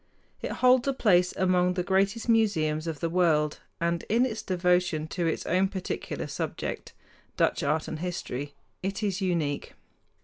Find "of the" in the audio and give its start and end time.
2.87-3.07